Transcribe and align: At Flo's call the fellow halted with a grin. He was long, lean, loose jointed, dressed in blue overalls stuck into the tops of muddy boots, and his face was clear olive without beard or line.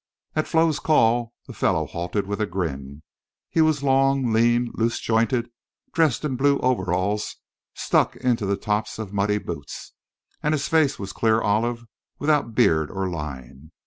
At 0.35 0.47
Flo's 0.47 0.79
call 0.79 1.35
the 1.45 1.53
fellow 1.53 1.85
halted 1.85 2.25
with 2.25 2.41
a 2.41 2.47
grin. 2.47 3.03
He 3.51 3.61
was 3.61 3.83
long, 3.83 4.33
lean, 4.33 4.71
loose 4.73 4.99
jointed, 4.99 5.51
dressed 5.93 6.25
in 6.25 6.37
blue 6.37 6.57
overalls 6.57 7.35
stuck 7.75 8.15
into 8.15 8.47
the 8.47 8.57
tops 8.57 8.97
of 8.97 9.13
muddy 9.13 9.37
boots, 9.37 9.93
and 10.41 10.55
his 10.55 10.67
face 10.67 10.97
was 10.97 11.13
clear 11.13 11.39
olive 11.39 11.85
without 12.17 12.55
beard 12.55 12.89
or 12.89 13.11
line. 13.11 13.69